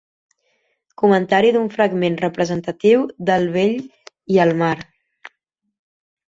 [1.01, 3.79] Comentari d'un fragment representatiu de El vell
[4.37, 4.75] i el mar.